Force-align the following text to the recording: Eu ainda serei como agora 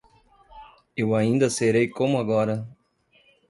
Eu 0.97 1.13
ainda 1.13 1.47
serei 1.47 1.87
como 1.87 2.17
agora 2.17 2.67